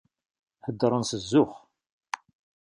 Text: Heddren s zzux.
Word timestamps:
Heddren 0.65 1.03
s 1.09 1.11
zzux. 1.23 1.53